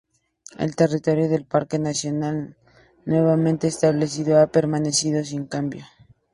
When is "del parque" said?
1.29-1.77